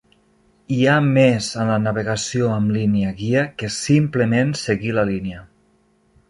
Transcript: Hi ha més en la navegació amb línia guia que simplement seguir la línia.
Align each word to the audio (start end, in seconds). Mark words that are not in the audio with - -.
Hi 0.75 0.77
ha 0.85 0.93
més 1.09 1.49
en 1.63 1.69
la 1.71 1.75
navegació 1.83 2.47
amb 2.55 2.73
línia 2.77 3.11
guia 3.19 3.45
que 3.61 3.71
simplement 3.77 4.57
seguir 4.63 4.97
la 5.01 5.05
línia. 5.13 5.45